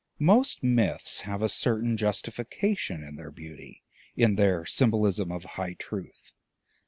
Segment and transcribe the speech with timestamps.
[0.17, 3.83] Most myths have a certain justification in their beauty,
[4.15, 6.31] in their symbolism of high truth.